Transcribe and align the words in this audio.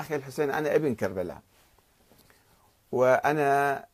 أخي 0.00 0.16
الحسين 0.16 0.50
أنا 0.50 0.74
ابن 0.74 0.94
كربلاء. 0.94 1.40
وأنا 2.92 3.84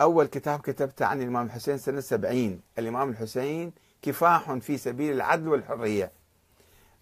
أول 0.00 0.26
كتاب 0.26 0.60
كتبته 0.60 1.06
عن 1.06 1.22
الإمام 1.22 1.46
الحسين 1.46 1.78
سنة 1.78 2.00
سبعين. 2.00 2.60
الإمام 2.78 3.10
الحسين 3.10 3.72
كفاح 4.02 4.52
في 4.52 4.78
سبيل 4.78 5.12
العدل 5.12 5.48
والحرية. 5.48 6.12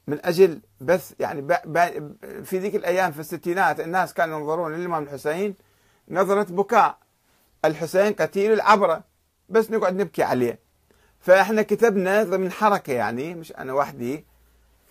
من 0.06 0.26
أجل 0.26 0.60
بس 0.80 1.14
يعني 1.20 1.58
في 2.44 2.58
ذيك 2.58 2.74
الأيام 2.74 3.12
في 3.12 3.20
الستينات 3.20 3.80
الناس 3.80 4.14
كانوا 4.14 4.40
ينظرون 4.40 4.74
للإمام 4.74 5.02
الحسين 5.02 5.54
نظرة 6.08 6.42
بكاء. 6.42 6.98
الحسين 7.64 8.12
قتيل 8.12 8.52
العبرة 8.52 9.04
بس 9.48 9.70
نقعد 9.70 9.96
نبكي 9.96 10.22
عليه. 10.22 10.58
فإحنا 11.20 11.62
كتبنا 11.62 12.22
ضمن 12.22 12.52
حركة 12.52 12.92
يعني 12.92 13.34
مش 13.34 13.52
أنا 13.52 13.72
وحدي 13.72 14.24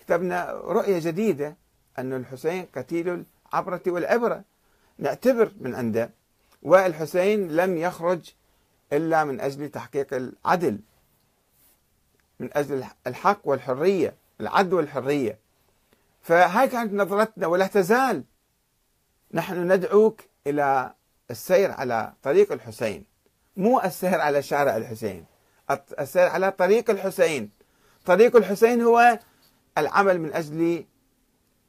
كتبنا 0.00 0.52
رؤية 0.52 0.98
جديدة 0.98 1.56
أن 1.98 2.12
الحسين 2.12 2.66
قتيل 2.76 3.24
العبرة 3.52 3.82
والعبرة. 3.86 4.44
نعتبر 4.98 5.52
من 5.60 5.74
عنده 5.74 6.10
والحسين 6.62 7.48
لم 7.48 7.76
يخرج 7.76 8.30
إلا 8.92 9.24
من 9.24 9.40
أجل 9.40 9.68
تحقيق 9.68 10.14
العدل 10.14 10.80
من 12.40 12.50
أجل 12.52 12.84
الحق 13.06 13.40
والحرية 13.44 14.14
العدل 14.40 14.74
والحرية. 14.74 15.38
فهاي 16.22 16.68
كانت 16.68 16.92
نظرتنا 16.92 17.46
ولا 17.46 17.66
تزال. 17.66 18.24
نحن 19.32 19.72
ندعوك 19.72 20.20
إلى 20.46 20.94
السير 21.30 21.70
على 21.70 22.12
طريق 22.22 22.52
الحسين 22.52 23.04
مو 23.56 23.80
السير 23.80 24.20
على 24.20 24.42
شارع 24.42 24.76
الحسين 24.76 25.24
السير 25.98 26.28
على 26.28 26.50
طريق 26.50 26.90
الحسين. 26.90 27.50
طريق 28.04 28.36
الحسين 28.36 28.82
هو 28.82 29.18
العمل 29.78 30.20
من 30.20 30.32
أجل 30.32 30.84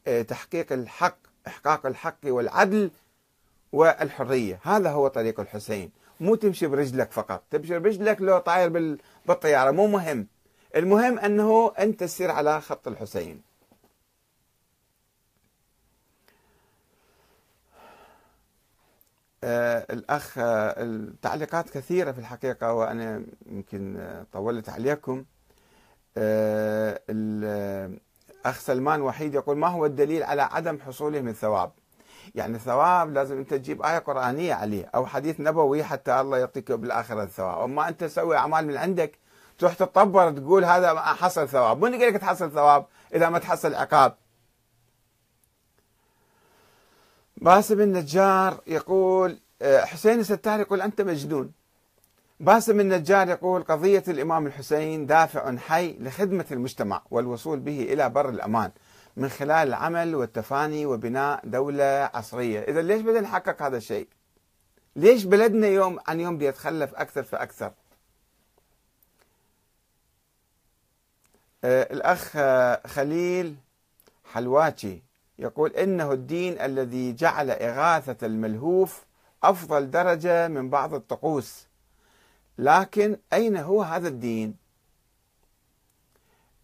آه، 0.07 0.21
تحقيق 0.21 0.73
الحق 0.73 1.17
إحقاق 1.49 1.85
الحق 1.85 2.19
والعدل 2.25 2.91
والحرية. 3.73 4.59
هذا 4.63 4.91
هو 4.91 5.07
طريق 5.07 5.39
الحسين. 5.39 5.91
مو 6.19 6.35
تمشي 6.35 6.67
برجلك 6.67 7.11
فقط. 7.11 7.43
تمشي 7.51 7.79
برجلك 7.79 8.21
لو 8.21 8.37
طاير 8.37 8.97
بالطيارة. 9.25 9.71
مو 9.71 9.87
مهم. 9.87 10.27
المهم 10.75 11.19
أنه 11.19 11.73
أنت 11.79 11.99
تسير 11.99 12.31
على 12.31 12.61
خط 12.61 12.87
الحسين. 12.87 13.41
آه 19.43 19.85
الأخ 19.89 20.37
آه 20.37 20.83
التعليقات 20.83 21.69
كثيرة 21.69 22.11
في 22.11 22.19
الحقيقة 22.19 22.73
وأنا 22.73 23.23
يمكن 23.45 23.97
آه 23.97 24.25
طولت 24.33 24.69
عليكم. 24.69 25.25
الأخ 28.41 28.59
سلمان 28.59 29.01
وحيد 29.01 29.33
يقول 29.33 29.57
ما 29.57 29.67
هو 29.67 29.85
الدليل 29.85 30.23
على 30.23 30.41
عدم 30.41 30.79
حصوله 30.79 31.21
من 31.21 31.33
ثواب 31.33 31.71
يعني 32.35 32.55
الثواب 32.55 33.13
لازم 33.13 33.37
أنت 33.37 33.53
تجيب 33.53 33.81
آية 33.81 33.97
قرآنية 33.97 34.53
عليه 34.53 34.85
أو 34.95 35.05
حديث 35.05 35.39
نبوي 35.39 35.83
حتى 35.83 36.21
الله 36.21 36.37
يعطيك 36.37 36.71
بالآخرة 36.71 37.23
الثواب. 37.23 37.63
أما 37.63 37.87
أنت 37.89 38.03
تسوي 38.03 38.37
أعمال 38.37 38.67
من 38.67 38.77
عندك 38.77 39.19
تروح 39.57 39.73
تطبر 39.73 40.31
تقول 40.31 40.65
هذا 40.65 40.93
ما 40.93 41.01
حصل 41.01 41.47
ثواب. 41.49 41.85
من 41.85 41.91
قال 41.91 42.13
لك 42.13 42.21
تحصل 42.21 42.51
ثواب 42.51 42.85
إذا 43.13 43.29
ما 43.29 43.39
تحصل 43.39 43.73
عقاب. 43.73 44.15
باسم 47.37 47.81
النجار 47.81 48.61
يقول 48.67 49.39
آه، 49.61 49.85
حسين 49.85 50.19
الستار 50.19 50.59
يقول 50.59 50.81
أنت 50.81 51.01
مجنون. 51.01 51.51
باسم 52.39 52.79
النجار 52.79 53.29
يقول 53.29 53.63
قضية 53.63 54.03
الإمام 54.07 54.47
الحسين 54.47 55.05
دافع 55.05 55.57
حي 55.57 55.97
لخدمة 55.99 56.45
المجتمع 56.51 57.01
والوصول 57.11 57.59
به 57.59 57.81
إلى 57.81 58.09
بر 58.09 58.29
الأمان 58.29 58.71
من 59.17 59.29
خلال 59.29 59.67
العمل 59.67 60.15
والتفاني 60.15 60.85
وبناء 60.85 61.41
دولة 61.43 62.09
عصرية. 62.13 62.59
إذا 62.59 62.81
ليش 62.81 63.01
بدنا 63.01 63.21
نحقق 63.21 63.61
هذا 63.61 63.77
الشيء؟ 63.77 64.07
ليش 64.95 65.23
بلدنا 65.23 65.67
يوم 65.67 65.99
عن 66.07 66.19
يوم 66.19 66.37
بيتخلف 66.37 66.95
أكثر 66.95 67.23
فأكثر؟ 67.23 67.71
آه، 71.63 71.93
الأخ 71.93 72.37
خليل 72.87 73.55
حلواتي 74.33 75.03
يقول 75.39 75.71
إنه 75.71 76.11
الدين 76.11 76.61
الذي 76.61 77.13
جعل 77.13 77.51
إغاثة 77.51 78.27
الملهوف 78.27 79.05
أفضل 79.43 79.91
درجة 79.91 80.47
من 80.47 80.69
بعض 80.69 80.93
الطقوس. 80.93 81.68
لكن 82.59 83.17
أين 83.33 83.57
هو 83.57 83.81
هذا 83.81 84.07
الدين؟ 84.07 84.55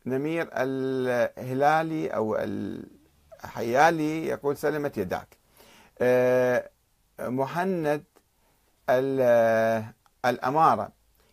نمير 0.05 0.49
الهلالي 0.53 2.07
أو 2.07 2.37
الحيالي 2.39 4.27
يقول 4.27 4.57
سلمت 4.57 4.97
يداك. 4.97 5.27
آه، 5.99 6.69
مهند 7.19 8.03
الأمارة 10.25 10.89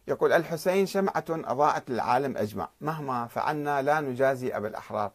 يقول 0.09 0.33
الحسين 0.33 0.87
شمعة 0.87 1.25
أضاءت 1.31 1.91
العالم 1.91 2.37
أجمع. 2.37 2.69
مهما 2.81 3.27
فعلنا 3.27 3.83
لا 3.83 4.01
نجازي 4.01 4.57
أبا 4.57 4.69
الأحرار. 4.69 5.13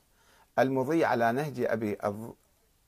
المضي 0.60 1.06
على 1.06 1.32
نهج 1.32 1.60
أبي 1.60 1.98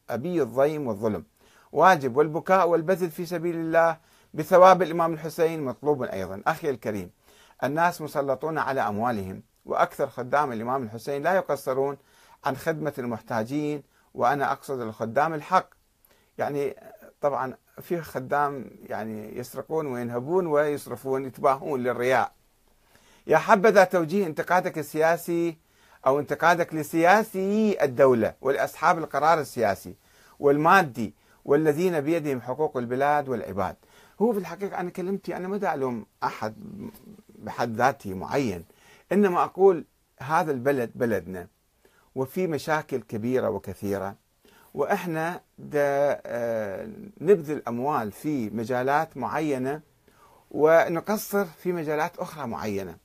أبي 0.09 0.41
الضيم 0.41 0.87
والظلم. 0.87 1.25
واجب 1.71 2.17
والبكاء 2.17 2.69
والبذل 2.69 3.11
في 3.11 3.25
سبيل 3.25 3.55
الله 3.55 4.08
بثواب 4.33 4.81
الإمام 4.81 5.13
الحسين 5.13 5.65
مطلوب 5.65 6.03
أيضا. 6.03 6.41
أخي 6.47 6.69
الكريم 6.69 7.11
الناس 7.63 8.01
مسلطون 8.01 8.57
على 8.57 8.81
أموالهم 8.81 9.43
وأكثر 9.65 10.07
خدام 10.07 10.51
الإمام 10.51 10.83
الحسين 10.83 11.23
لا 11.23 11.33
يقصرون 11.33 11.97
عن 12.45 12.57
خدمة 12.57 12.93
المحتاجين 12.97 13.83
وأنا 14.13 14.51
أقصد 14.51 14.79
الخدام 14.79 15.33
الحق. 15.33 15.69
يعني 16.37 16.75
طبعا 17.21 17.53
في 17.81 18.01
خدام 18.01 18.65
يعني 18.83 19.37
يسرقون 19.37 19.87
وينهبون 19.87 20.47
ويصرفون 20.47 21.25
يتباهون 21.25 21.83
للرياء. 21.83 22.31
يا 23.27 23.37
حبذا 23.37 23.83
توجيه 23.83 24.25
انتقادك 24.25 24.77
السياسي 24.77 25.57
أو 26.07 26.19
انتقادك 26.19 26.73
لسياسي 26.73 27.83
الدولة 27.83 28.33
ولأصحاب 28.41 28.97
القرار 28.97 29.39
السياسي 29.39 29.95
والمادي 30.39 31.13
والذين 31.45 32.01
بيدهم 32.01 32.41
حقوق 32.41 32.77
البلاد 32.77 33.29
والعباد. 33.29 33.75
هو 34.21 34.33
في 34.33 34.39
الحقيقة 34.39 34.79
أنا 34.79 34.89
كلمتي 34.89 35.37
أنا 35.37 35.47
ما 35.47 35.73
ألوم 35.73 36.05
أحد 36.23 36.55
بحد 37.35 37.75
ذاته 37.75 38.13
معين 38.13 38.65
إنما 39.11 39.43
أقول 39.43 39.85
هذا 40.19 40.51
البلد 40.51 40.91
بلدنا 40.95 41.47
وفي 42.15 42.47
مشاكل 42.47 42.97
كبيرة 43.01 43.49
وكثيرة 43.49 44.15
وإحنا 44.73 45.41
آه، 45.73 46.89
نبذل 47.21 47.63
أموال 47.67 48.11
في 48.11 48.49
مجالات 48.49 49.17
معينة 49.17 49.81
ونقصر 50.51 51.45
في 51.45 51.73
مجالات 51.73 52.17
أخرى 52.17 52.47
معينة. 52.47 52.97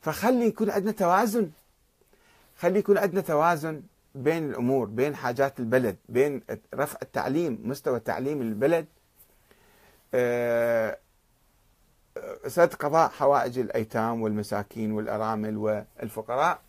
فخلي 0.00 0.46
يكون 0.46 0.70
عندنا 0.70 0.92
توازن. 0.92 1.50
خلي 2.58 2.78
يكون 2.78 2.98
عندنا 2.98 3.20
توازن 3.20 3.82
بين 4.14 4.50
الأمور 4.50 4.86
بين 4.86 5.16
حاجات 5.16 5.60
البلد 5.60 5.96
بين 6.08 6.42
رفع 6.74 6.98
التعليم 7.02 7.60
مستوى 7.64 8.00
تعليم 8.00 8.42
البلد 8.42 8.86
سد 12.46 12.74
قضاء 12.74 13.08
حوائج 13.08 13.58
الأيتام 13.58 14.22
والمساكين 14.22 14.92
والأرامل 14.92 15.56
والفقراء 15.56 16.60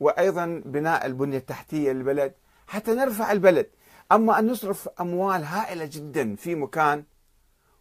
وأيضا 0.00 0.62
بناء 0.64 1.06
البنية 1.06 1.38
التحتية 1.38 1.92
للبلد 1.92 2.32
حتى 2.66 2.94
نرفع 2.94 3.32
البلد. 3.32 3.66
أما 4.12 4.38
أن 4.38 4.46
نصرف 4.46 4.88
أموال 5.00 5.44
هائلة 5.44 5.84
جدا 5.92 6.36
في 6.36 6.54
مكان 6.54 7.04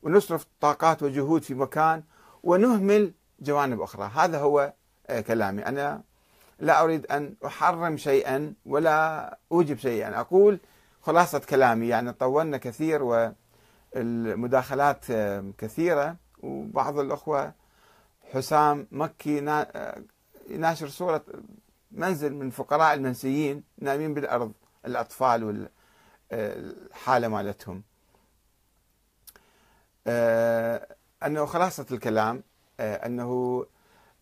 ونصرف 0.04 0.46
طاقات 0.62 1.04
وجهود 1.04 1.44
في 1.44 1.54
مكان 1.54 2.04
ونهمل 2.44 3.14
جوانب 3.40 3.82
أخرى. 3.82 4.12
هذا 4.16 4.40
هو 4.40 4.74
آه، 5.08 5.22
كلامي. 5.22 5.66
أنا 5.66 6.04
لا 6.60 6.84
أريد 6.84 7.06
أن 7.06 7.36
أحرم 7.46 7.98
شيئا 7.98 8.54
ولا 8.66 9.38
أوجب 9.52 9.78
شيئا. 9.78 10.20
أقول 10.20 10.60
خلاصة 11.02 11.40
كلامي 11.40 11.88
يعني 11.88 12.14
طولنا 12.14 12.58
كثير 12.58 13.32
والمداخلات 13.96 15.06
كثيرة. 15.58 16.16
وبعض 16.44 17.00
الأخوة 17.00 17.54
حسام 18.34 18.88
مكي 18.92 19.42
ناشر 20.50 20.88
صورة 20.88 21.26
منزل 21.92 22.34
من 22.34 22.50
فقراء 22.50 22.94
المنسيين 22.94 23.64
نايمين 23.78 24.14
بالأرض 24.14 24.52
الأطفال 24.86 25.70
والحالة 26.32 27.28
مالتهم. 27.28 27.84
آه، 30.08 30.88
أنه 31.26 31.46
خلاصة 31.46 31.86
الكلام 31.92 32.44
آه، 32.80 33.06
أنه 33.06 33.66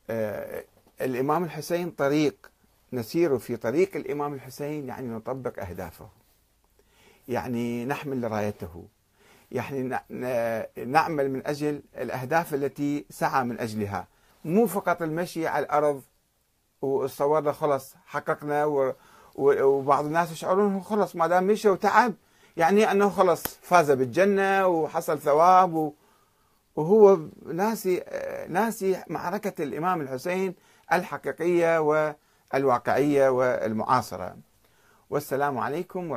آه، 0.09 0.63
الإمام 1.01 1.43
الحسين 1.43 1.91
طريق 1.91 2.51
نسير 2.93 3.39
في 3.39 3.57
طريق 3.57 3.95
الإمام 3.95 4.33
الحسين 4.33 4.87
يعني 4.87 5.07
نطبق 5.07 5.59
أهدافه. 5.59 6.09
يعني 7.27 7.85
نحمل 7.85 8.31
رايته. 8.31 8.85
يعني 9.51 9.99
نعمل 10.85 11.31
من 11.31 11.47
أجل 11.47 11.81
الأهداف 11.97 12.53
التي 12.53 13.05
سعى 13.09 13.43
من 13.43 13.59
أجلها. 13.59 14.07
مو 14.45 14.67
فقط 14.67 15.01
المشي 15.01 15.47
على 15.47 15.65
الأرض 15.65 16.01
وتصورنا 16.81 17.51
خلص 17.51 17.95
حققنا 18.05 18.65
وبعض 19.35 20.05
الناس 20.05 20.31
يشعرون 20.31 20.81
خلص 20.81 21.15
ما 21.15 21.27
دام 21.27 21.47
مشى 21.47 21.69
وتعب 21.69 22.13
يعني 22.57 22.91
أنه 22.91 23.09
خلص 23.09 23.43
فاز 23.61 23.91
بالجنة 23.91 24.67
وحصل 24.67 25.19
ثواب 25.19 25.93
وهو 26.75 27.19
ناسي 27.45 28.03
ناسي 28.49 29.03
معركة 29.07 29.63
الإمام 29.63 30.01
الحسين 30.01 30.55
الحقيقية 30.93 31.79
والواقعية 32.53 33.29
والمعاصرة. 33.29 34.35
والسلام 35.09 35.57
عليكم 35.57 36.09